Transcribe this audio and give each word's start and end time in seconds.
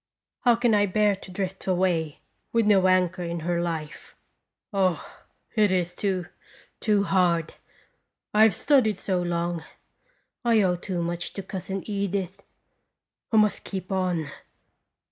How 0.39 0.55
can 0.55 0.73
I 0.73 0.87
bear 0.87 1.15
to 1.17 1.29
drift 1.29 1.67
away 1.67 2.21
with 2.51 2.65
no 2.65 2.87
anchor 2.87 3.21
in 3.21 3.41
her 3.41 3.61
life? 3.61 4.15
Oh, 4.73 5.07
it 5.53 5.71
is 5.71 5.93
too, 5.93 6.25
too 6.79 7.03
hard. 7.03 7.53
I 8.33 8.41
have 8.41 8.55
studied 8.55 8.97
so 8.97 9.21
long; 9.21 9.63
I 10.43 10.63
owe 10.63 10.75
too 10.75 11.03
much 11.03 11.33
to 11.33 11.43
Cousin 11.43 11.83
Edith. 11.85 12.41
I 13.31 13.37
must 13.37 13.63
keep 13.63 13.91
on. 13.91 14.29